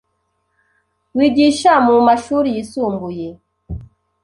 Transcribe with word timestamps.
wigisha 1.15 1.71
mu 1.85 1.95
mashuri 2.07 2.47
yisumbuye, 2.55 3.27